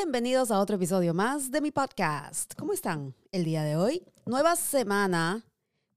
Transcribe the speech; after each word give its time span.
Bienvenidos 0.00 0.52
a 0.52 0.60
otro 0.60 0.76
episodio 0.76 1.12
más 1.12 1.50
de 1.50 1.60
mi 1.60 1.72
podcast. 1.72 2.54
¿Cómo 2.54 2.72
están 2.72 3.16
el 3.32 3.42
día 3.42 3.64
de 3.64 3.74
hoy? 3.74 4.04
Nueva 4.26 4.54
semana 4.54 5.44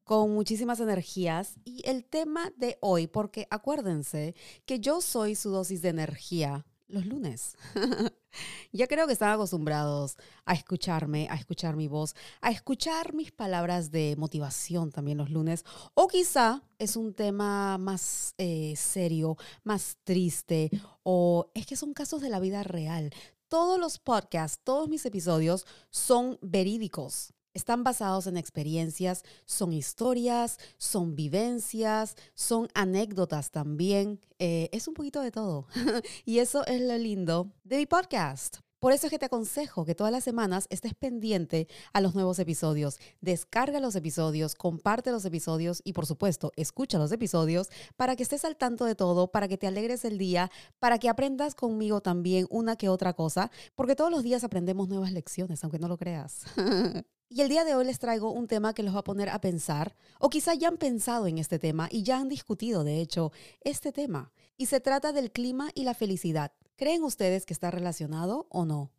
con 0.04 0.34
muchísimas 0.34 0.80
energías 0.80 1.54
y 1.66 1.88
el 1.88 2.04
tema 2.06 2.52
de 2.58 2.80
hoy, 2.82 3.06
porque 3.06 3.46
acuérdense 3.52 4.34
que 4.66 4.80
yo 4.80 5.02
soy 5.02 5.36
su 5.36 5.52
dosis 5.52 5.84
de 5.84 5.90
energía 5.90 6.66
los 6.88 7.06
lunes. 7.06 7.56
ya 8.72 8.88
creo 8.88 9.06
que 9.06 9.14
están 9.14 9.30
acostumbrados 9.30 10.18
a 10.46 10.56
escucharme, 10.56 11.28
a 11.30 11.36
escuchar 11.36 11.76
mi 11.76 11.88
voz, 11.88 12.16
a 12.42 12.50
escuchar 12.50 13.14
mis 13.14 13.32
palabras 13.32 13.92
de 13.92 14.16
motivación 14.18 14.92
también 14.92 15.20
los 15.20 15.30
lunes. 15.30 15.64
O 15.94 16.08
quizá 16.08 16.64
es 16.80 16.96
un 16.96 17.14
tema 17.14 17.78
más 17.78 18.34
eh, 18.40 18.74
serio, 18.76 19.38
más 19.64 20.00
triste, 20.04 20.72
o 21.04 21.52
es 21.54 21.68
que 21.68 21.76
son 21.76 21.94
casos 21.94 22.20
de 22.20 22.30
la 22.30 22.40
vida 22.40 22.64
real. 22.64 23.14
Todos 23.52 23.78
los 23.78 24.00
podcasts, 24.00 24.62
todos 24.64 24.88
mis 24.88 25.06
episodios 25.06 25.66
son 25.90 26.40
verídicos. 26.42 27.34
Están 27.54 27.84
basados 27.84 28.26
en 28.28 28.38
experiencias, 28.38 29.24
son 29.44 29.74
historias, 29.74 30.58
son 30.78 31.18
vivencias, 31.18 32.16
son 32.34 32.70
anécdotas 32.74 33.52
también. 33.52 34.22
Eh, 34.40 34.70
es 34.72 34.88
un 34.88 34.94
poquito 34.94 35.20
de 35.20 35.32
todo. 35.32 35.68
y 36.24 36.40
eso 36.40 36.66
es 36.66 36.80
lo 36.80 36.98
lindo 36.98 37.52
de 37.66 37.76
mi 37.76 37.86
podcast. 37.86 38.60
Por 38.82 38.94
eso 38.94 39.06
es 39.06 39.12
que 39.12 39.20
te 39.20 39.28
aconsejo 39.28 39.86
que 39.86 39.94
todas 39.94 40.12
las 40.12 40.24
semanas 40.24 40.66
estés 40.72 40.96
pendiente 40.96 41.68
a 41.94 42.02
los 42.02 42.16
nuevos 42.16 42.40
episodios. 42.40 42.98
Descarga 43.22 43.80
los 43.80 43.96
episodios, 43.96 44.56
comparte 44.56 45.12
los 45.12 45.24
episodios 45.24 45.84
y 45.84 45.94
por 45.94 46.08
supuesto 46.08 46.52
escucha 46.56 46.98
los 46.98 47.12
episodios 47.12 47.70
para 47.96 48.16
que 48.16 48.24
estés 48.24 48.44
al 48.44 48.56
tanto 48.56 48.86
de 48.86 48.96
todo, 48.96 49.28
para 49.28 49.48
que 49.48 49.60
te 49.60 49.68
alegres 49.68 50.04
el 50.04 50.18
día, 50.18 50.50
para 50.80 50.98
que 50.98 51.10
aprendas 51.10 51.54
conmigo 51.54 52.02
también 52.02 52.48
una 52.50 52.76
que 52.76 52.90
otra 52.90 53.14
cosa, 53.14 53.52
porque 53.76 53.96
todos 53.96 54.10
los 54.10 54.24
días 54.24 54.44
aprendemos 54.44 54.90
nuevas 54.90 55.12
lecciones, 55.12 55.64
aunque 55.64 55.78
no 55.78 55.88
lo 55.88 55.98
creas. 55.98 56.42
Y 57.34 57.40
el 57.40 57.48
día 57.48 57.64
de 57.64 57.76
hoy 57.76 57.86
les 57.86 57.98
traigo 57.98 58.30
un 58.30 58.46
tema 58.46 58.74
que 58.74 58.84
los 58.84 58.94
va 58.94 59.00
a 59.00 59.04
poner 59.06 59.30
a 59.30 59.40
pensar, 59.40 59.96
o 60.20 60.30
quizá 60.30 60.54
ya 60.54 60.68
han 60.68 60.76
pensado 60.76 61.28
en 61.28 61.38
este 61.38 61.60
tema 61.60 61.88
y 61.90 62.04
ya 62.04 62.20
han 62.20 62.28
discutido, 62.28 62.84
de 62.84 63.00
hecho, 63.00 63.32
este 63.62 63.94
tema. 63.94 64.34
Y 64.58 64.66
se 64.66 64.82
trata 64.82 65.14
del 65.14 65.32
clima 65.32 65.70
y 65.74 65.86
la 65.86 65.94
felicidad. 65.94 66.52
¿Creen 66.82 67.04
ustedes 67.04 67.46
que 67.46 67.54
está 67.54 67.70
relacionado 67.70 68.48
o 68.50 68.66
no? 68.66 68.92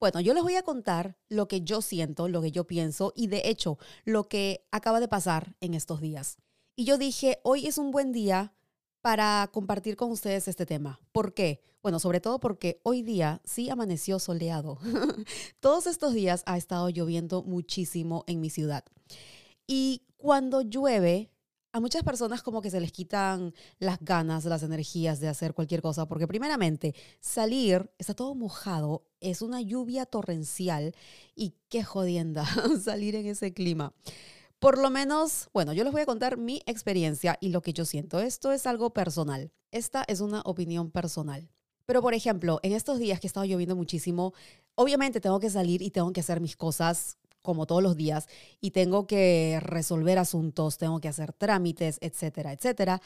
Bueno, 0.00 0.20
yo 0.20 0.32
les 0.32 0.42
voy 0.42 0.54
a 0.54 0.62
contar 0.62 1.18
lo 1.28 1.48
que 1.48 1.60
yo 1.60 1.82
siento, 1.82 2.28
lo 2.28 2.40
que 2.40 2.50
yo 2.50 2.66
pienso 2.66 3.12
y 3.14 3.26
de 3.26 3.42
hecho 3.44 3.76
lo 4.06 4.26
que 4.26 4.66
acaba 4.70 5.00
de 5.00 5.08
pasar 5.08 5.54
en 5.60 5.74
estos 5.74 6.00
días. 6.00 6.38
Y 6.76 6.86
yo 6.86 6.96
dije, 6.96 7.38
hoy 7.42 7.66
es 7.66 7.76
un 7.76 7.90
buen 7.90 8.10
día 8.10 8.54
para 9.02 9.50
compartir 9.52 9.96
con 9.96 10.10
ustedes 10.10 10.48
este 10.48 10.64
tema. 10.64 10.98
¿Por 11.12 11.34
qué? 11.34 11.60
Bueno, 11.82 12.00
sobre 12.00 12.22
todo 12.22 12.40
porque 12.40 12.80
hoy 12.84 13.02
día 13.02 13.42
sí 13.44 13.68
amaneció 13.68 14.18
soleado. 14.18 14.78
Todos 15.60 15.86
estos 15.86 16.14
días 16.14 16.42
ha 16.46 16.56
estado 16.56 16.88
lloviendo 16.88 17.42
muchísimo 17.42 18.24
en 18.28 18.40
mi 18.40 18.48
ciudad. 18.48 18.82
Y 19.66 20.06
cuando 20.16 20.62
llueve, 20.62 21.30
a 21.76 21.80
muchas 21.80 22.02
personas 22.02 22.42
como 22.42 22.62
que 22.62 22.70
se 22.70 22.80
les 22.80 22.90
quitan 22.90 23.52
las 23.78 23.98
ganas, 24.00 24.46
las 24.46 24.62
energías 24.62 25.20
de 25.20 25.28
hacer 25.28 25.52
cualquier 25.52 25.82
cosa, 25.82 26.06
porque 26.06 26.26
primeramente 26.26 26.94
salir 27.20 27.90
está 27.98 28.14
todo 28.14 28.34
mojado, 28.34 29.04
es 29.20 29.42
una 29.42 29.60
lluvia 29.60 30.06
torrencial 30.06 30.94
y 31.34 31.54
qué 31.68 31.84
jodienda 31.84 32.46
salir 32.82 33.14
en 33.14 33.26
ese 33.26 33.52
clima. 33.52 33.92
Por 34.58 34.78
lo 34.78 34.88
menos, 34.88 35.50
bueno, 35.52 35.74
yo 35.74 35.84
les 35.84 35.92
voy 35.92 36.00
a 36.00 36.06
contar 36.06 36.38
mi 36.38 36.62
experiencia 36.64 37.36
y 37.42 37.50
lo 37.50 37.60
que 37.60 37.74
yo 37.74 37.84
siento. 37.84 38.20
Esto 38.20 38.52
es 38.52 38.66
algo 38.66 38.94
personal. 38.94 39.52
Esta 39.70 40.02
es 40.08 40.22
una 40.22 40.40
opinión 40.46 40.90
personal. 40.90 41.50
Pero, 41.84 42.00
por 42.00 42.14
ejemplo, 42.14 42.58
en 42.62 42.72
estos 42.72 42.98
días 42.98 43.20
que 43.20 43.26
ha 43.26 43.28
estado 43.28 43.44
lloviendo 43.44 43.76
muchísimo, 43.76 44.32
obviamente 44.76 45.20
tengo 45.20 45.40
que 45.40 45.50
salir 45.50 45.82
y 45.82 45.90
tengo 45.90 46.10
que 46.14 46.20
hacer 46.20 46.40
mis 46.40 46.56
cosas 46.56 47.18
como 47.46 47.66
todos 47.66 47.82
los 47.82 47.96
días 47.96 48.28
y 48.60 48.72
tengo 48.72 49.06
que 49.06 49.58
resolver 49.62 50.18
asuntos, 50.18 50.76
tengo 50.76 51.00
que 51.00 51.08
hacer 51.08 51.32
trámites, 51.32 51.96
etcétera, 52.02 52.52
etcétera. 52.52 53.00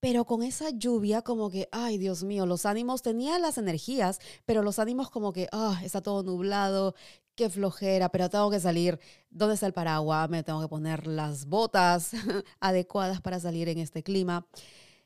Pero 0.00 0.24
con 0.24 0.42
esa 0.42 0.70
lluvia 0.70 1.22
como 1.22 1.50
que, 1.50 1.68
ay 1.70 1.98
Dios 1.98 2.24
mío, 2.24 2.46
los 2.46 2.66
ánimos, 2.66 3.02
tenía 3.02 3.38
las 3.38 3.58
energías, 3.58 4.20
pero 4.46 4.62
los 4.62 4.78
ánimos 4.78 5.10
como 5.10 5.32
que, 5.32 5.48
ah, 5.52 5.80
está 5.84 6.00
todo 6.02 6.22
nublado, 6.24 6.94
qué 7.34 7.48
flojera, 7.50 8.08
pero 8.08 8.30
tengo 8.30 8.50
que 8.50 8.60
salir. 8.60 8.98
¿Dónde 9.30 9.54
está 9.54 9.66
el 9.66 9.72
paraguas? 9.72 10.28
Me 10.30 10.42
tengo 10.42 10.60
que 10.60 10.68
poner 10.68 11.06
las 11.06 11.46
botas 11.46 12.12
adecuadas 12.60 13.20
para 13.20 13.40
salir 13.40 13.68
en 13.68 13.78
este 13.78 14.02
clima. 14.02 14.46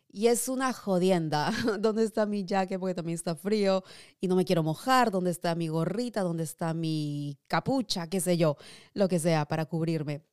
Y 0.09 0.29
es 0.29 0.49
una 0.49 0.73
jodienda. 0.73 1.51
¿Dónde 1.81 2.05
está 2.05 2.27
mi 2.27 2.47
jaque? 2.47 2.79
Porque 2.79 2.95
también 2.95 3.17
está 3.17 3.35
frío 3.35 3.85
y 4.21 4.29
no 4.29 4.37
me 4.37 4.45
quiero 4.45 4.63
mojar. 4.63 5.11
¿Dónde 5.11 5.31
está 5.31 5.55
mi 5.55 5.69
gorrita? 5.69 6.23
¿Dónde 6.23 6.45
está 6.45 6.75
mi 6.75 7.39
capucha? 7.49 8.09
¿Qué 8.09 8.21
sé 8.21 8.37
yo? 8.37 8.57
Lo 8.95 9.09
que 9.09 9.19
sea 9.19 9.47
para 9.47 9.67
cubrirme. 9.67 10.25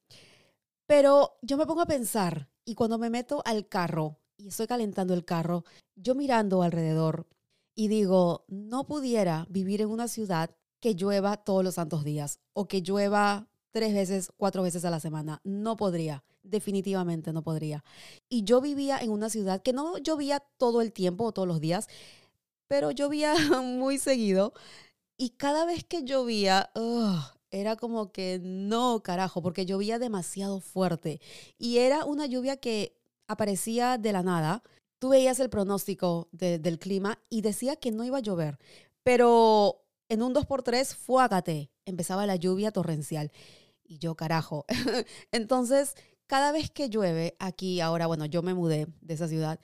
Pero 0.85 1.37
yo 1.41 1.57
me 1.57 1.65
pongo 1.65 1.81
a 1.81 1.85
pensar 1.85 2.49
y 2.65 2.75
cuando 2.75 2.97
me 2.97 3.09
meto 3.09 3.41
al 3.45 3.67
carro 3.67 4.19
y 4.37 4.47
estoy 4.49 4.67
calentando 4.67 5.13
el 5.13 5.25
carro, 5.25 5.63
yo 5.95 6.15
mirando 6.15 6.63
alrededor 6.63 7.27
y 7.75 7.87
digo, 7.87 8.45
no 8.47 8.85
pudiera 8.85 9.47
vivir 9.49 9.81
en 9.81 9.89
una 9.89 10.07
ciudad 10.07 10.55
que 10.79 10.95
llueva 10.95 11.37
todos 11.37 11.63
los 11.63 11.75
santos 11.75 12.03
días 12.03 12.39
o 12.53 12.67
que 12.67 12.81
llueva 12.81 13.47
tres 13.71 13.93
veces, 13.93 14.31
cuatro 14.37 14.63
veces 14.63 14.85
a 14.85 14.91
la 14.91 14.99
semana. 14.99 15.41
No 15.43 15.77
podría, 15.77 16.23
definitivamente 16.43 17.33
no 17.33 17.41
podría. 17.41 17.83
Y 18.29 18.43
yo 18.43 18.61
vivía 18.61 18.99
en 18.99 19.09
una 19.09 19.29
ciudad 19.29 19.61
que 19.61 19.73
no 19.73 19.97
llovía 19.97 20.43
todo 20.57 20.81
el 20.81 20.91
tiempo 20.91 21.25
o 21.25 21.31
todos 21.31 21.47
los 21.47 21.61
días, 21.61 21.87
pero 22.67 22.91
llovía 22.91 23.33
muy 23.63 23.97
seguido. 23.97 24.53
Y 25.17 25.29
cada 25.31 25.65
vez 25.65 25.83
que 25.83 26.03
llovía, 26.03 26.71
era 27.51 27.75
como 27.75 28.11
que 28.11 28.39
no, 28.41 29.01
carajo, 29.03 29.41
porque 29.41 29.65
llovía 29.65 29.99
demasiado 29.99 30.59
fuerte. 30.59 31.21
Y 31.57 31.77
era 31.77 32.05
una 32.05 32.25
lluvia 32.25 32.57
que 32.57 32.97
aparecía 33.27 33.97
de 33.97 34.11
la 34.11 34.23
nada. 34.23 34.63
Tú 34.99 35.09
veías 35.09 35.39
el 35.39 35.49
pronóstico 35.49 36.29
del 36.31 36.79
clima 36.79 37.19
y 37.29 37.41
decía 37.41 37.75
que 37.75 37.91
no 37.91 38.05
iba 38.05 38.17
a 38.17 38.21
llover, 38.21 38.57
pero 39.03 39.83
en 40.09 40.21
un 40.21 40.33
2x3, 40.33 40.95
fuágate, 40.95 41.69
empezaba 41.85 42.25
la 42.25 42.35
lluvia 42.35 42.71
torrencial. 42.71 43.31
Y 43.83 43.97
yo, 43.97 44.15
carajo. 44.15 44.65
Entonces, 45.31 45.95
cada 46.33 46.51
vez 46.51 46.71
que 46.71 46.89
llueve 46.89 47.35
aquí, 47.37 47.79
ahora, 47.79 48.07
bueno, 48.07 48.25
yo 48.25 48.41
me 48.41 48.55
mudé 48.55 48.87
de 49.01 49.13
esa 49.13 49.27
ciudad, 49.27 49.59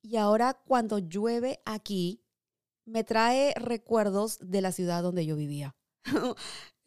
y 0.00 0.16
ahora 0.16 0.54
cuando 0.54 0.98
llueve 0.98 1.60
aquí, 1.66 2.22
me 2.86 3.04
trae 3.04 3.52
recuerdos 3.54 4.38
de 4.40 4.62
la 4.62 4.72
ciudad 4.72 5.02
donde 5.02 5.26
yo 5.26 5.36
vivía. 5.36 5.76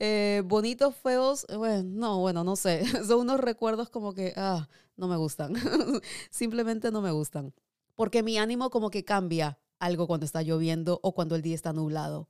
Eh, 0.02 0.44
bonitos, 0.46 0.96
feos, 0.96 1.46
bueno, 1.54 1.84
no, 1.84 2.20
bueno, 2.20 2.46
no 2.46 2.56
sé. 2.56 2.86
Son 3.06 3.20
unos 3.20 3.40
recuerdos 3.42 3.90
como 3.90 4.14
que, 4.14 4.34
ah, 4.38 4.70
no 4.96 5.10
me 5.10 5.18
gustan. 5.18 5.54
Simplemente 6.32 6.90
no 6.90 7.02
me 7.02 7.12
gustan. 7.12 7.54
Porque 7.96 8.24
mi 8.24 8.38
ánimo 8.38 8.70
como 8.70 8.90
que 8.90 9.04
cambia 9.04 9.60
algo 9.78 10.08
cuando 10.08 10.26
está 10.26 10.42
lloviendo 10.42 11.02
o 11.04 11.14
cuando 11.14 11.36
el 11.36 11.42
día 11.42 11.54
está 11.54 11.74
nublado. 11.74 12.30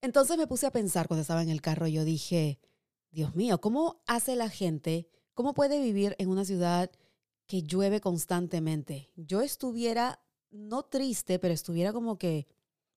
Entonces 0.00 0.38
me 0.38 0.46
puse 0.46 0.66
a 0.66 0.72
pensar 0.72 1.06
cuando 1.06 1.20
estaba 1.20 1.42
en 1.42 1.50
el 1.50 1.60
carro, 1.60 1.86
yo 1.86 2.02
dije, 2.02 2.58
Dios 3.10 3.34
mío, 3.34 3.60
¿cómo 3.60 4.02
hace 4.06 4.34
la 4.34 4.48
gente? 4.48 5.10
¿Cómo 5.34 5.54
puede 5.54 5.80
vivir 5.80 6.14
en 6.18 6.28
una 6.28 6.44
ciudad 6.44 6.90
que 7.46 7.62
llueve 7.62 8.00
constantemente? 8.00 9.10
Yo 9.16 9.40
estuviera, 9.40 10.20
no 10.50 10.82
triste, 10.82 11.38
pero 11.38 11.54
estuviera 11.54 11.92
como 11.92 12.18
que 12.18 12.46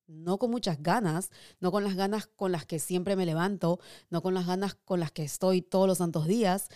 no 0.06 0.38
con 0.38 0.50
muchas 0.50 0.82
ganas, 0.82 1.30
no 1.60 1.72
con 1.72 1.82
las 1.82 1.96
ganas 1.96 2.26
con 2.26 2.52
las 2.52 2.66
que 2.66 2.78
siempre 2.78 3.16
me 3.16 3.26
levanto, 3.26 3.80
no 4.10 4.22
con 4.22 4.34
las 4.34 4.46
ganas 4.46 4.74
con 4.74 5.00
las 5.00 5.12
que 5.12 5.24
estoy 5.24 5.62
todos 5.62 5.88
los 5.88 5.98
santos 5.98 6.26
días. 6.26 6.68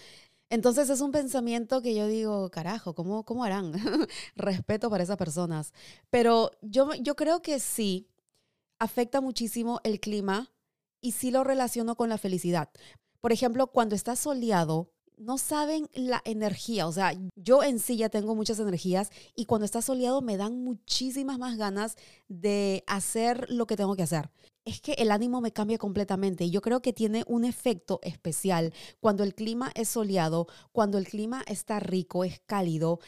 Entonces 0.49 0.91
es 0.91 1.01
un 1.01 1.13
pensamiento 1.13 1.81
que 1.81 1.95
yo 1.95 2.09
digo, 2.09 2.51
carajo, 2.51 2.95
¿cómo, 2.95 3.25
cómo 3.25 3.45
harán? 3.45 3.73
Respeto 4.35 4.91
para 4.91 5.05
esas 5.05 5.17
personas. 5.17 5.73
Pero 6.11 6.51
yo, 6.61 6.93
yo 6.95 7.15
creo 7.15 7.41
que 7.43 7.61
sí, 7.61 8.09
afecta 8.79 9.21
muchísimo 9.21 9.81
el 9.85 10.01
clima 10.01 10.51
y 11.01 11.13
sí 11.13 11.31
lo 11.31 11.45
relaciono 11.45 11.97
con 11.97 12.09
la 12.09 12.19
felicidad. 12.19 12.71
Por 13.21 13.33
ejemplo, 13.33 13.69
cuando 13.69 13.95
está 13.95 14.17
soleado, 14.17 14.91
no 15.21 15.37
saben 15.37 15.89
la 15.95 16.23
energía, 16.25 16.87
o 16.87 16.93
sea, 16.93 17.13
yo 17.37 17.63
en 17.63 17.79
sí 17.79 17.99
ya 17.99 18.09
tengo 18.09 18.35
muchas 18.35 18.59
energías 18.59 19.11
y 19.37 19.45
cuando 19.45 19.67
está 19.67 19.83
soleado 19.83 20.23
me 20.23 20.39
dan 20.39 20.65
muchísimas 20.65 21.39
más 21.39 21.59
ganas 21.59 21.97
de 22.29 22.83
hacer 22.87 23.47
lo 23.51 23.67
que 23.67 23.77
tengo 23.77 23.95
que 23.97 24.03
hacer. 24.03 24.31
Es 24.65 24.81
que 24.81 24.93
el 24.93 25.11
ánimo 25.11 25.41
me 25.41 25.53
cambia 25.53 25.79
completamente 25.79 26.45
y 26.45 26.51
yo 26.51 26.63
creo 26.63 26.81
que 26.81 26.95
tiene 26.95 27.25
un 27.27 27.45
efecto 27.45 28.01
especial 28.03 28.73
cuando 28.99 29.23
el 29.23 29.35
clima 29.35 29.71
es 29.75 29.89
soleado, 29.91 30.47
cuando 30.73 30.97
el 30.97 31.07
clima 31.07 31.43
está 31.47 31.81
rico, 31.81 32.25
es 32.25 32.41
cálido 32.47 32.99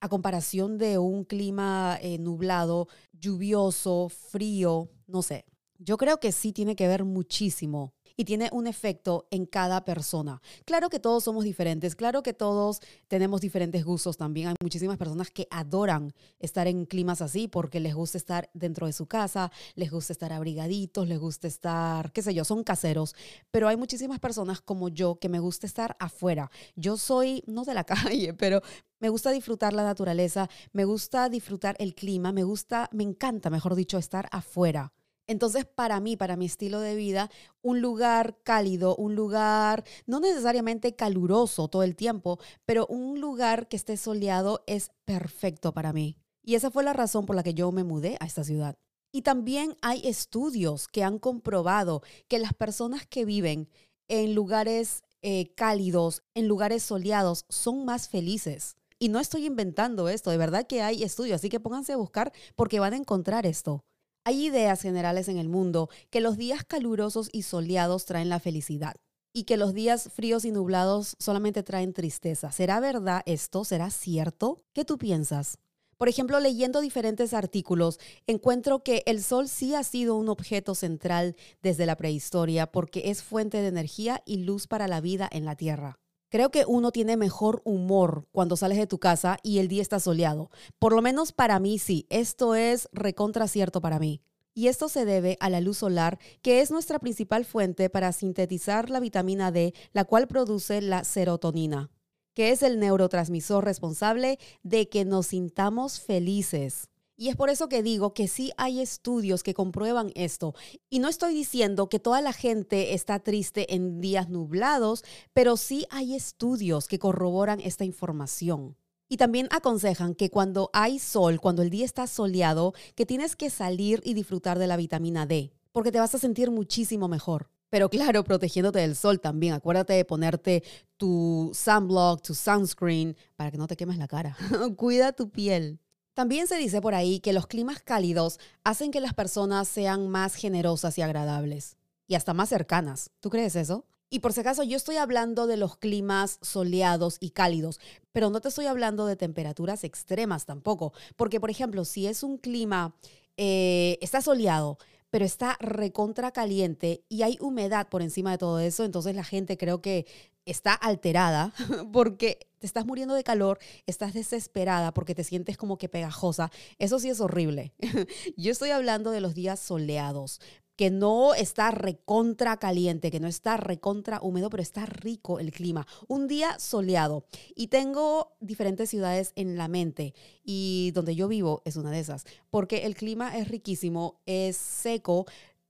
a 0.00 0.08
comparación 0.08 0.78
de 0.78 0.96
un 0.96 1.24
clima 1.24 1.98
eh, 2.00 2.18
nublado, 2.18 2.88
lluvioso, 3.12 4.08
frío, 4.08 4.88
no 5.06 5.22
sé. 5.22 5.44
Yo 5.78 5.96
creo 5.96 6.18
que 6.18 6.32
sí 6.32 6.52
tiene 6.52 6.76
que 6.76 6.88
ver 6.88 7.04
muchísimo. 7.04 7.92
Y 8.18 8.24
tiene 8.24 8.50
un 8.52 8.66
efecto 8.66 9.28
en 9.30 9.46
cada 9.46 9.84
persona. 9.84 10.42
Claro 10.64 10.90
que 10.90 10.98
todos 10.98 11.22
somos 11.22 11.44
diferentes, 11.44 11.94
claro 11.94 12.24
que 12.24 12.34
todos 12.34 12.80
tenemos 13.06 13.40
diferentes 13.40 13.84
gustos 13.84 14.16
también. 14.16 14.48
Hay 14.48 14.54
muchísimas 14.60 14.98
personas 14.98 15.30
que 15.30 15.46
adoran 15.52 16.12
estar 16.40 16.66
en 16.66 16.84
climas 16.84 17.22
así 17.22 17.46
porque 17.46 17.78
les 17.78 17.94
gusta 17.94 18.18
estar 18.18 18.50
dentro 18.54 18.86
de 18.86 18.92
su 18.92 19.06
casa, 19.06 19.52
les 19.76 19.92
gusta 19.92 20.12
estar 20.12 20.32
abrigaditos, 20.32 21.06
les 21.06 21.20
gusta 21.20 21.46
estar, 21.46 22.10
qué 22.10 22.20
sé 22.22 22.34
yo, 22.34 22.44
son 22.44 22.64
caseros, 22.64 23.14
pero 23.52 23.68
hay 23.68 23.76
muchísimas 23.76 24.18
personas 24.18 24.60
como 24.60 24.88
yo 24.88 25.20
que 25.20 25.28
me 25.28 25.38
gusta 25.38 25.68
estar 25.68 25.96
afuera. 26.00 26.50
Yo 26.74 26.96
soy, 26.96 27.44
no 27.46 27.64
de 27.64 27.74
la 27.74 27.84
calle, 27.84 28.34
pero 28.34 28.62
me 28.98 29.10
gusta 29.10 29.30
disfrutar 29.30 29.74
la 29.74 29.84
naturaleza, 29.84 30.50
me 30.72 30.84
gusta 30.84 31.28
disfrutar 31.28 31.76
el 31.78 31.94
clima, 31.94 32.32
me 32.32 32.42
gusta, 32.42 32.90
me 32.92 33.04
encanta, 33.04 33.48
mejor 33.48 33.76
dicho, 33.76 33.96
estar 33.96 34.28
afuera. 34.32 34.92
Entonces, 35.28 35.66
para 35.66 36.00
mí, 36.00 36.16
para 36.16 36.36
mi 36.36 36.46
estilo 36.46 36.80
de 36.80 36.96
vida, 36.96 37.30
un 37.62 37.80
lugar 37.80 38.38
cálido, 38.42 38.96
un 38.96 39.14
lugar 39.14 39.84
no 40.06 40.20
necesariamente 40.20 40.96
caluroso 40.96 41.68
todo 41.68 41.82
el 41.82 41.94
tiempo, 41.94 42.40
pero 42.64 42.86
un 42.86 43.20
lugar 43.20 43.68
que 43.68 43.76
esté 43.76 43.98
soleado 43.98 44.64
es 44.66 44.90
perfecto 45.04 45.72
para 45.72 45.92
mí. 45.92 46.16
Y 46.42 46.54
esa 46.54 46.70
fue 46.70 46.82
la 46.82 46.94
razón 46.94 47.26
por 47.26 47.36
la 47.36 47.42
que 47.42 47.52
yo 47.52 47.70
me 47.72 47.84
mudé 47.84 48.16
a 48.20 48.26
esta 48.26 48.42
ciudad. 48.42 48.78
Y 49.12 49.20
también 49.20 49.76
hay 49.82 50.06
estudios 50.08 50.88
que 50.88 51.04
han 51.04 51.18
comprobado 51.18 52.02
que 52.26 52.38
las 52.38 52.54
personas 52.54 53.06
que 53.06 53.26
viven 53.26 53.68
en 54.08 54.34
lugares 54.34 55.02
eh, 55.20 55.52
cálidos, 55.54 56.22
en 56.34 56.48
lugares 56.48 56.82
soleados, 56.82 57.44
son 57.50 57.84
más 57.84 58.08
felices. 58.08 58.76
Y 58.98 59.10
no 59.10 59.20
estoy 59.20 59.44
inventando 59.44 60.08
esto, 60.08 60.30
de 60.30 60.38
verdad 60.38 60.66
que 60.66 60.80
hay 60.80 61.02
estudios, 61.02 61.36
así 61.36 61.50
que 61.50 61.60
pónganse 61.60 61.92
a 61.92 61.98
buscar 61.98 62.32
porque 62.56 62.80
van 62.80 62.94
a 62.94 62.96
encontrar 62.96 63.44
esto. 63.44 63.84
Hay 64.28 64.44
ideas 64.44 64.82
generales 64.82 65.26
en 65.28 65.38
el 65.38 65.48
mundo 65.48 65.88
que 66.10 66.20
los 66.20 66.36
días 66.36 66.62
calurosos 66.62 67.30
y 67.32 67.44
soleados 67.44 68.04
traen 68.04 68.28
la 68.28 68.40
felicidad 68.40 68.94
y 69.32 69.44
que 69.44 69.56
los 69.56 69.72
días 69.72 70.10
fríos 70.14 70.44
y 70.44 70.50
nublados 70.50 71.16
solamente 71.18 71.62
traen 71.62 71.94
tristeza. 71.94 72.52
¿Será 72.52 72.78
verdad 72.78 73.22
esto? 73.24 73.64
¿Será 73.64 73.88
cierto? 73.88 74.60
¿Qué 74.74 74.84
tú 74.84 74.98
piensas? 74.98 75.56
Por 75.96 76.10
ejemplo, 76.10 76.40
leyendo 76.40 76.82
diferentes 76.82 77.32
artículos, 77.32 78.00
encuentro 78.26 78.84
que 78.84 79.02
el 79.06 79.22
sol 79.24 79.48
sí 79.48 79.74
ha 79.74 79.82
sido 79.82 80.14
un 80.16 80.28
objeto 80.28 80.74
central 80.74 81.34
desde 81.62 81.86
la 81.86 81.96
prehistoria 81.96 82.70
porque 82.70 83.04
es 83.06 83.22
fuente 83.22 83.62
de 83.62 83.68
energía 83.68 84.22
y 84.26 84.44
luz 84.44 84.66
para 84.66 84.88
la 84.88 85.00
vida 85.00 85.26
en 85.32 85.46
la 85.46 85.56
Tierra. 85.56 86.00
Creo 86.30 86.50
que 86.50 86.64
uno 86.66 86.92
tiene 86.92 87.16
mejor 87.16 87.62
humor 87.64 88.28
cuando 88.32 88.56
sales 88.56 88.76
de 88.76 88.86
tu 88.86 88.98
casa 88.98 89.38
y 89.42 89.58
el 89.58 89.68
día 89.68 89.80
está 89.80 89.98
soleado. 89.98 90.50
Por 90.78 90.92
lo 90.92 91.00
menos 91.00 91.32
para 91.32 91.58
mí 91.58 91.78
sí, 91.78 92.06
esto 92.10 92.54
es 92.54 92.88
recontra 92.92 93.48
cierto 93.48 93.80
para 93.80 93.98
mí. 93.98 94.20
Y 94.52 94.66
esto 94.66 94.88
se 94.88 95.04
debe 95.04 95.38
a 95.40 95.48
la 95.48 95.60
luz 95.60 95.78
solar, 95.78 96.18
que 96.42 96.60
es 96.60 96.70
nuestra 96.70 96.98
principal 96.98 97.44
fuente 97.44 97.88
para 97.88 98.12
sintetizar 98.12 98.90
la 98.90 99.00
vitamina 99.00 99.52
D, 99.52 99.72
la 99.92 100.04
cual 100.04 100.26
produce 100.26 100.82
la 100.82 101.04
serotonina, 101.04 101.90
que 102.34 102.50
es 102.50 102.62
el 102.62 102.78
neurotransmisor 102.78 103.64
responsable 103.64 104.38
de 104.62 104.88
que 104.88 105.04
nos 105.04 105.28
sintamos 105.28 106.00
felices. 106.00 106.90
Y 107.20 107.30
es 107.30 107.36
por 107.36 107.50
eso 107.50 107.68
que 107.68 107.82
digo 107.82 108.14
que 108.14 108.28
sí 108.28 108.52
hay 108.56 108.80
estudios 108.80 109.42
que 109.42 109.52
comprueban 109.52 110.12
esto. 110.14 110.54
Y 110.88 111.00
no 111.00 111.08
estoy 111.08 111.34
diciendo 111.34 111.88
que 111.88 111.98
toda 111.98 112.20
la 112.20 112.32
gente 112.32 112.94
está 112.94 113.18
triste 113.18 113.74
en 113.74 114.00
días 114.00 114.28
nublados, 114.28 115.02
pero 115.32 115.56
sí 115.56 115.84
hay 115.90 116.14
estudios 116.14 116.86
que 116.86 117.00
corroboran 117.00 117.60
esta 117.60 117.84
información. 117.84 118.76
Y 119.08 119.16
también 119.16 119.48
aconsejan 119.50 120.14
que 120.14 120.30
cuando 120.30 120.70
hay 120.72 121.00
sol, 121.00 121.40
cuando 121.40 121.62
el 121.62 121.70
día 121.70 121.84
está 121.84 122.06
soleado, 122.06 122.72
que 122.94 123.04
tienes 123.04 123.34
que 123.34 123.50
salir 123.50 124.00
y 124.04 124.14
disfrutar 124.14 124.60
de 124.60 124.68
la 124.68 124.76
vitamina 124.76 125.26
D, 125.26 125.52
porque 125.72 125.90
te 125.90 125.98
vas 125.98 126.14
a 126.14 126.18
sentir 126.18 126.52
muchísimo 126.52 127.08
mejor. 127.08 127.50
Pero 127.68 127.90
claro, 127.90 128.22
protegiéndote 128.22 128.78
del 128.78 128.94
sol 128.94 129.18
también. 129.18 129.54
Acuérdate 129.54 129.94
de 129.94 130.04
ponerte 130.04 130.62
tu 130.96 131.50
sunblock, 131.52 132.22
tu 132.22 132.34
sunscreen, 132.34 133.16
para 133.34 133.50
que 133.50 133.58
no 133.58 133.66
te 133.66 133.76
quemes 133.76 133.98
la 133.98 134.06
cara. 134.06 134.36
Cuida 134.76 135.12
tu 135.12 135.30
piel. 135.30 135.80
También 136.18 136.48
se 136.48 136.56
dice 136.56 136.80
por 136.80 136.96
ahí 136.96 137.20
que 137.20 137.32
los 137.32 137.46
climas 137.46 137.80
cálidos 137.80 138.40
hacen 138.64 138.90
que 138.90 139.00
las 139.00 139.14
personas 139.14 139.68
sean 139.68 140.08
más 140.08 140.34
generosas 140.34 140.98
y 140.98 141.02
agradables 141.02 141.76
y 142.08 142.16
hasta 142.16 142.34
más 142.34 142.48
cercanas. 142.48 143.12
¿Tú 143.20 143.30
crees 143.30 143.54
eso? 143.54 143.84
Y 144.10 144.18
por 144.18 144.32
si 144.32 144.40
acaso, 144.40 144.64
yo 144.64 144.76
estoy 144.76 144.96
hablando 144.96 145.46
de 145.46 145.56
los 145.56 145.76
climas 145.76 146.40
soleados 146.42 147.18
y 147.20 147.30
cálidos, 147.30 147.78
pero 148.10 148.30
no 148.30 148.40
te 148.40 148.48
estoy 148.48 148.66
hablando 148.66 149.06
de 149.06 149.14
temperaturas 149.14 149.84
extremas 149.84 150.44
tampoco. 150.44 150.92
Porque, 151.14 151.38
por 151.38 151.50
ejemplo, 151.50 151.84
si 151.84 152.08
es 152.08 152.24
un 152.24 152.36
clima, 152.36 152.96
eh, 153.36 153.96
está 154.00 154.20
soleado, 154.20 154.76
pero 155.10 155.24
está 155.24 155.56
recontra 155.60 156.32
caliente 156.32 157.02
y 157.08 157.22
hay 157.22 157.38
humedad 157.40 157.88
por 157.88 158.02
encima 158.02 158.32
de 158.32 158.38
todo 158.38 158.60
eso, 158.60 158.84
entonces 158.84 159.14
la 159.14 159.24
gente 159.24 159.56
creo 159.56 159.80
que 159.80 160.06
está 160.44 160.72
alterada 160.72 161.52
porque 161.92 162.48
te 162.58 162.66
estás 162.66 162.86
muriendo 162.86 163.14
de 163.14 163.24
calor, 163.24 163.58
estás 163.86 164.14
desesperada 164.14 164.92
porque 164.92 165.14
te 165.14 165.24
sientes 165.24 165.56
como 165.56 165.78
que 165.78 165.88
pegajosa. 165.88 166.50
Eso 166.78 166.98
sí 166.98 167.08
es 167.08 167.20
horrible. 167.20 167.72
Yo 168.36 168.50
estoy 168.50 168.70
hablando 168.70 169.10
de 169.10 169.20
los 169.20 169.34
días 169.34 169.60
soleados, 169.60 170.40
que 170.78 170.90
no 170.92 171.34
está 171.34 171.72
recontra 171.72 172.56
caliente, 172.56 173.10
que 173.10 173.18
no 173.18 173.26
está 173.26 173.56
recontra 173.56 174.20
húmedo, 174.22 174.48
pero 174.48 174.62
está 174.62 174.86
rico 174.86 175.40
el 175.40 175.50
clima. 175.50 175.88
Un 176.06 176.28
día 176.28 176.56
soleado. 176.60 177.24
Y 177.56 177.66
tengo 177.66 178.36
diferentes 178.38 178.88
ciudades 178.88 179.32
en 179.34 179.56
la 179.56 179.66
mente 179.66 180.14
y 180.44 180.92
donde 180.94 181.16
yo 181.16 181.26
vivo 181.26 181.62
es 181.64 181.74
una 181.74 181.90
de 181.90 181.98
esas, 181.98 182.26
porque 182.48 182.86
el 182.86 182.94
clima 182.94 183.36
es 183.36 183.48
riquísimo, 183.48 184.20
es 184.24 184.56
seco, 184.56 185.26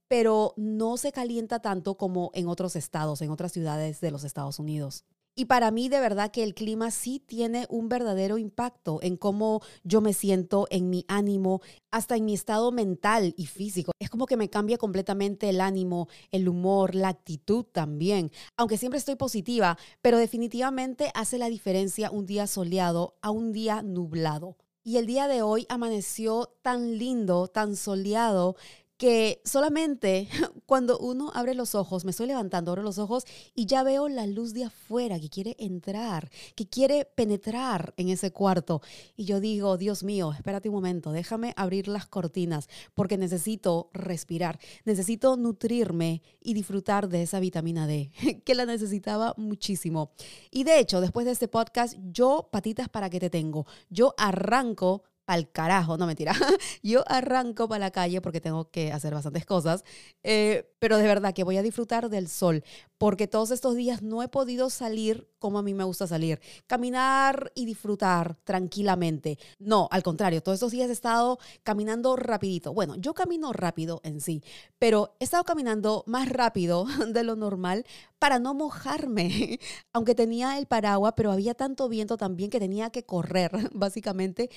pero 0.07 0.53
no 0.57 0.95
se 0.95 1.11
calienta 1.11 1.59
tanto 1.59 1.97
como 1.97 2.29
en 2.35 2.47
otros 2.47 2.75
estados, 2.75 3.23
en 3.23 3.31
otras 3.31 3.51
ciudades 3.51 4.01
de 4.01 4.11
los 4.11 4.23
Estados 4.23 4.59
Unidos. 4.59 5.05
Y 5.39 5.45
para 5.45 5.71
mí 5.71 5.87
de 5.87 6.01
verdad 6.01 6.31
que 6.31 6.43
el 6.43 6.53
clima 6.53 6.91
sí 6.91 7.23
tiene 7.25 7.65
un 7.69 7.87
verdadero 7.87 8.37
impacto 8.37 8.99
en 9.01 9.15
cómo 9.15 9.61
yo 9.85 10.01
me 10.01 10.11
siento, 10.11 10.67
en 10.69 10.89
mi 10.89 11.05
ánimo, 11.07 11.61
hasta 11.91 12.17
en 12.17 12.25
mi 12.25 12.33
estado 12.33 12.73
mental 12.73 13.33
y 13.37 13.45
físico. 13.45 13.93
Es 13.99 14.09
como 14.09 14.25
que 14.25 14.35
me 14.35 14.49
cambia 14.49 14.77
completamente 14.77 15.47
el 15.47 15.61
ánimo, 15.61 16.09
el 16.33 16.49
humor, 16.49 16.93
la 16.93 17.07
actitud 17.07 17.63
también. 17.63 18.33
Aunque 18.57 18.75
siempre 18.75 18.97
estoy 18.97 19.15
positiva, 19.15 19.77
pero 20.01 20.17
definitivamente 20.17 21.09
hace 21.15 21.37
la 21.37 21.47
diferencia 21.47 22.11
un 22.11 22.25
día 22.25 22.45
soleado 22.45 23.15
a 23.21 23.31
un 23.31 23.53
día 23.53 23.81
nublado. 23.81 24.57
Y 24.83 24.97
el 24.97 25.05
día 25.05 25.29
de 25.29 25.41
hoy 25.41 25.65
amaneció 25.69 26.53
tan 26.61 26.97
lindo, 26.97 27.47
tan 27.47 27.77
soleado, 27.77 28.57
que 28.99 29.41
solamente 29.45 30.27
cuando 30.65 30.99
uno 30.99 31.31
abre 31.33 31.55
los 31.55 31.73
ojos, 31.73 32.03
me 32.03 32.11
estoy 32.11 32.27
levantando, 32.27 32.71
abro 32.71 32.83
los 32.83 32.99
ojos 32.99 33.23
y 33.55 33.65
ya 33.65 33.81
veo 33.81 34.09
la 34.09 34.27
luz 34.27 34.53
de 34.53 34.65
afuera 34.65 35.17
que 35.21 35.29
quiere 35.29 35.55
entrar, 35.57 36.29
que 36.53 36.67
quiere 36.67 37.05
penetrar 37.05 37.93
en 37.95 38.09
ese 38.09 38.31
cuarto. 38.31 38.81
Y 39.15 39.23
yo 39.23 39.39
digo, 39.39 39.77
Dios 39.77 40.03
mío, 40.03 40.33
espérate 40.33 40.67
un 40.67 40.75
momento, 40.75 41.13
déjame 41.13 41.53
abrir 41.55 41.87
las 41.87 42.07
cortinas 42.07 42.67
porque 42.93 43.17
necesito 43.17 43.89
respirar, 43.93 44.59
necesito 44.83 45.37
nutrirme 45.37 46.21
y 46.41 46.53
disfrutar 46.53 47.07
de 47.07 47.23
esa 47.23 47.39
vitamina 47.39 47.87
D, 47.87 48.11
que 48.45 48.53
la 48.53 48.65
necesitaba 48.65 49.33
muchísimo. 49.37 50.11
Y 50.51 50.65
de 50.65 50.77
hecho, 50.77 50.99
después 50.99 51.25
de 51.25 51.31
este 51.31 51.47
podcast, 51.47 51.95
yo, 52.11 52.49
patitas 52.51 52.89
para 52.89 53.09
que 53.09 53.21
te 53.21 53.29
tengo, 53.29 53.65
yo 53.89 54.13
arranco 54.17 55.03
al 55.29 55.51
carajo, 55.51 55.95
no 55.95 56.07
mentira. 56.07 56.33
Yo 56.81 57.03
arranco 57.07 57.69
para 57.69 57.85
la 57.85 57.91
calle 57.91 58.19
porque 58.19 58.41
tengo 58.41 58.71
que 58.71 58.91
hacer 58.91 59.13
bastantes 59.13 59.45
cosas, 59.45 59.83
eh, 60.23 60.73
pero 60.79 60.97
de 60.97 61.05
verdad 61.05 61.35
que 61.35 61.43
voy 61.43 61.57
a 61.57 61.61
disfrutar 61.61 62.09
del 62.09 62.27
sol 62.27 62.63
porque 62.97 63.27
todos 63.27 63.51
estos 63.51 63.75
días 63.75 64.01
no 64.01 64.23
he 64.23 64.27
podido 64.27 64.69
salir 64.71 65.29
como 65.39 65.57
a 65.57 65.63
mí 65.63 65.73
me 65.73 65.85
gusta 65.85 66.05
salir, 66.05 66.41
caminar 66.67 67.51
y 67.55 67.65
disfrutar 67.65 68.35
tranquilamente. 68.43 69.39
No, 69.57 69.87
al 69.89 70.03
contrario, 70.03 70.43
todos 70.43 70.57
estos 70.57 70.71
días 70.71 70.89
he 70.89 70.93
estado 70.93 71.39
caminando 71.63 72.15
rapidito. 72.17 72.73
Bueno, 72.73 72.95
yo 72.95 73.13
camino 73.13 73.53
rápido 73.53 74.01
en 74.03 74.19
sí, 74.19 74.43
pero 74.77 75.15
he 75.19 75.23
estado 75.23 75.45
caminando 75.45 76.03
más 76.07 76.27
rápido 76.27 76.85
de 77.07 77.23
lo 77.23 77.35
normal 77.35 77.85
para 78.19 78.37
no 78.39 78.53
mojarme, 78.53 79.59
aunque 79.93 80.13
tenía 80.13 80.57
el 80.57 80.65
paraguas, 80.65 81.13
pero 81.15 81.31
había 81.31 81.53
tanto 81.53 81.87
viento 81.87 82.17
también 82.17 82.49
que 82.49 82.59
tenía 82.59 82.89
que 82.89 83.03
correr, 83.03 83.51
básicamente, 83.73 84.49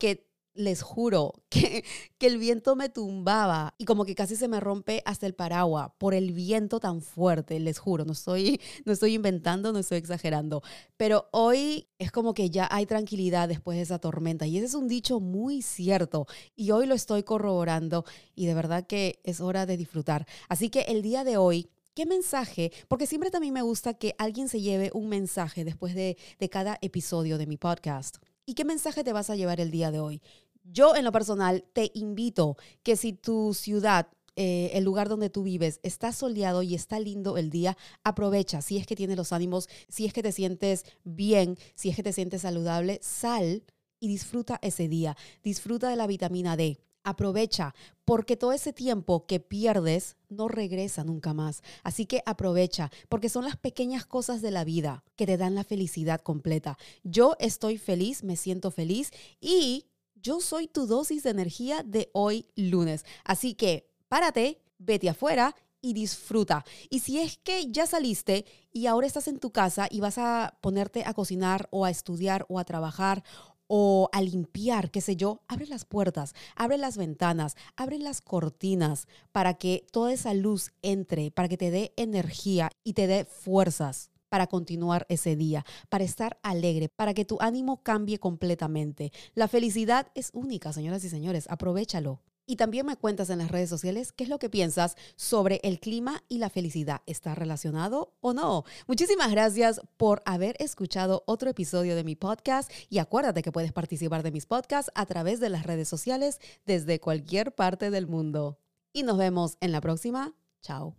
porque 0.00 0.26
les 0.54 0.80
juro 0.80 1.34
que, 1.50 1.84
que, 2.16 2.26
el 2.26 2.38
viento 2.38 2.74
me 2.74 2.88
tumbaba 2.88 3.74
y 3.76 3.84
como 3.84 4.06
que 4.06 4.14
casi 4.14 4.34
se 4.34 4.48
me 4.48 4.58
rompe 4.58 5.02
hasta 5.04 5.26
el 5.26 5.34
paraguas 5.34 5.90
por 5.98 6.14
el 6.14 6.32
viento 6.32 6.80
tan 6.80 7.02
fuerte, 7.02 7.60
les 7.60 7.78
juro, 7.78 8.06
no 8.06 8.12
estoy, 8.12 8.58
no 8.86 8.94
estoy 8.94 9.12
inventando, 9.12 9.74
no 9.74 9.78
estoy 9.78 9.98
exagerando, 9.98 10.62
pero 10.96 11.28
hoy 11.32 11.86
es 11.98 12.10
como 12.10 12.32
que 12.32 12.48
ya 12.48 12.66
hay 12.70 12.86
tranquilidad 12.86 13.46
después 13.46 13.76
de 13.76 13.82
esa 13.82 13.98
tormenta 13.98 14.46
y 14.46 14.56
ese 14.56 14.66
es 14.66 14.74
un 14.74 14.88
dicho 14.88 15.20
muy 15.20 15.60
cierto 15.60 16.26
y 16.56 16.70
hoy 16.70 16.86
lo 16.86 16.94
estoy 16.94 17.22
corroborando 17.22 18.06
y 18.34 18.46
de 18.46 18.54
verdad 18.54 18.86
que 18.86 19.20
es 19.22 19.42
hora 19.42 19.66
de 19.66 19.76
disfrutar. 19.76 20.26
Así 20.48 20.70
que 20.70 20.80
el 20.88 21.02
día 21.02 21.24
de 21.24 21.36
hoy 21.36 21.68
¿Qué 21.92 22.06
mensaje? 22.06 22.70
Porque 22.86 23.06
siempre 23.06 23.30
también 23.30 23.52
me 23.52 23.62
gusta 23.62 23.94
que 23.94 24.14
alguien 24.16 24.48
se 24.48 24.60
lleve 24.60 24.90
un 24.94 25.08
mensaje 25.08 25.64
después 25.64 25.94
de, 25.94 26.16
de, 26.38 26.48
cada 26.48 26.78
episodio 26.80 27.36
de 27.36 27.48
mi 27.48 27.56
podcast. 27.56 28.18
¿Y 28.50 28.54
qué 28.54 28.64
mensaje 28.64 29.04
te 29.04 29.12
vas 29.12 29.30
a 29.30 29.36
llevar 29.36 29.60
el 29.60 29.70
día 29.70 29.92
de 29.92 30.00
hoy? 30.00 30.22
Yo 30.64 30.96
en 30.96 31.04
lo 31.04 31.12
personal 31.12 31.64
te 31.72 31.92
invito 31.94 32.56
que 32.82 32.96
si 32.96 33.12
tu 33.12 33.54
ciudad 33.54 34.08
eh, 34.34 34.72
el 34.74 34.82
lugar 34.82 35.08
donde 35.08 35.30
tú 35.30 35.44
vives 35.44 35.78
está 35.84 36.10
soleado 36.10 36.64
y 36.64 36.74
está 36.74 36.98
lindo 36.98 37.38
el 37.38 37.48
día, 37.48 37.76
aprovecha. 38.02 38.60
Si 38.60 38.76
es 38.76 38.88
que 38.88 38.96
tienes 38.96 39.16
los 39.16 39.32
ánimos, 39.32 39.68
si 39.88 40.04
es 40.04 40.12
que 40.12 40.24
te 40.24 40.32
sientes 40.32 40.84
bien, 41.04 41.58
si 41.76 41.90
es 41.90 41.94
que 41.94 42.02
te 42.02 42.12
sientes 42.12 42.42
saludable, 42.42 42.98
sal 43.04 43.62
y 44.00 44.08
disfruta 44.08 44.58
ese 44.62 44.88
día. 44.88 45.16
Disfruta 45.44 45.88
de 45.88 45.94
la 45.94 46.08
vitamina 46.08 46.56
D. 46.56 46.80
Aprovecha, 47.02 47.74
porque 48.04 48.36
todo 48.36 48.52
ese 48.52 48.72
tiempo 48.72 49.26
que 49.26 49.40
pierdes 49.40 50.16
no 50.28 50.48
regresa 50.48 51.02
nunca 51.02 51.32
más. 51.32 51.62
Así 51.82 52.04
que 52.04 52.22
aprovecha, 52.26 52.90
porque 53.08 53.28
son 53.30 53.44
las 53.44 53.56
pequeñas 53.56 54.04
cosas 54.04 54.42
de 54.42 54.50
la 54.50 54.64
vida 54.64 55.02
que 55.16 55.26
te 55.26 55.38
dan 55.38 55.54
la 55.54 55.64
felicidad 55.64 56.20
completa. 56.20 56.76
Yo 57.02 57.36
estoy 57.38 57.78
feliz, 57.78 58.22
me 58.22 58.36
siento 58.36 58.70
feliz 58.70 59.12
y 59.40 59.86
yo 60.14 60.40
soy 60.40 60.66
tu 60.66 60.86
dosis 60.86 61.22
de 61.22 61.30
energía 61.30 61.82
de 61.82 62.10
hoy 62.12 62.46
lunes. 62.54 63.06
Así 63.24 63.54
que 63.54 63.90
párate, 64.08 64.60
vete 64.78 65.08
afuera 65.08 65.56
y 65.80 65.94
disfruta. 65.94 66.64
Y 66.90 67.00
si 67.00 67.18
es 67.18 67.38
que 67.38 67.70
ya 67.70 67.86
saliste 67.86 68.44
y 68.72 68.86
ahora 68.86 69.06
estás 69.06 69.28
en 69.28 69.38
tu 69.38 69.50
casa 69.50 69.88
y 69.90 70.00
vas 70.00 70.18
a 70.18 70.58
ponerte 70.60 71.04
a 71.04 71.14
cocinar 71.14 71.68
o 71.70 71.84
a 71.84 71.90
estudiar 71.90 72.44
o 72.48 72.58
a 72.58 72.64
trabajar 72.64 73.24
o 73.72 74.08
a 74.12 74.20
limpiar, 74.20 74.90
qué 74.90 75.00
sé 75.00 75.14
yo, 75.14 75.42
abre 75.46 75.68
las 75.68 75.84
puertas, 75.84 76.34
abre 76.56 76.76
las 76.76 76.96
ventanas, 76.96 77.54
abre 77.76 78.00
las 78.00 78.20
cortinas 78.20 79.06
para 79.30 79.54
que 79.54 79.86
toda 79.92 80.12
esa 80.12 80.34
luz 80.34 80.72
entre, 80.82 81.30
para 81.30 81.48
que 81.48 81.56
te 81.56 81.70
dé 81.70 81.92
energía 81.96 82.72
y 82.82 82.94
te 82.94 83.06
dé 83.06 83.24
fuerzas 83.24 84.10
para 84.28 84.48
continuar 84.48 85.06
ese 85.08 85.36
día, 85.36 85.64
para 85.88 86.02
estar 86.02 86.40
alegre, 86.42 86.88
para 86.88 87.14
que 87.14 87.24
tu 87.24 87.38
ánimo 87.40 87.84
cambie 87.84 88.18
completamente. 88.18 89.12
La 89.34 89.46
felicidad 89.46 90.08
es 90.16 90.30
única, 90.32 90.72
señoras 90.72 91.04
y 91.04 91.08
señores, 91.08 91.46
aprovechalo. 91.48 92.20
Y 92.50 92.56
también 92.56 92.84
me 92.84 92.96
cuentas 92.96 93.30
en 93.30 93.38
las 93.38 93.52
redes 93.52 93.70
sociales 93.70 94.10
qué 94.10 94.24
es 94.24 94.28
lo 94.28 94.40
que 94.40 94.50
piensas 94.50 94.96
sobre 95.14 95.60
el 95.62 95.78
clima 95.78 96.24
y 96.28 96.38
la 96.38 96.50
felicidad. 96.50 97.00
¿Está 97.06 97.36
relacionado 97.36 98.12
o 98.20 98.32
no? 98.32 98.64
Muchísimas 98.88 99.30
gracias 99.30 99.80
por 99.96 100.20
haber 100.24 100.56
escuchado 100.58 101.22
otro 101.28 101.48
episodio 101.48 101.94
de 101.94 102.02
mi 102.02 102.16
podcast 102.16 102.68
y 102.88 102.98
acuérdate 102.98 103.42
que 103.42 103.52
puedes 103.52 103.72
participar 103.72 104.24
de 104.24 104.32
mis 104.32 104.46
podcasts 104.46 104.90
a 104.96 105.06
través 105.06 105.38
de 105.38 105.48
las 105.48 105.64
redes 105.64 105.86
sociales 105.86 106.40
desde 106.66 106.98
cualquier 106.98 107.54
parte 107.54 107.92
del 107.92 108.08
mundo. 108.08 108.58
Y 108.92 109.04
nos 109.04 109.16
vemos 109.16 109.56
en 109.60 109.70
la 109.70 109.80
próxima. 109.80 110.34
Chao. 110.60 110.96